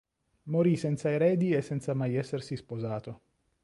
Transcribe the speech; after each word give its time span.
Morì 0.45 0.77
senza 0.77 1.11
eredi 1.11 1.51
e 1.53 1.61
senza 1.61 1.93
mai 1.93 2.15
essersi 2.15 2.55
sposato. 2.55 3.21